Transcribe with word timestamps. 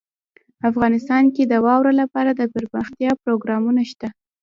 افغانستان 0.69 1.23
کې 1.35 1.43
د 1.45 1.53
واوره 1.65 1.93
لپاره 2.01 2.31
دپرمختیا 2.41 3.11
پروګرامونه 3.23 3.81
شته. 3.91 4.07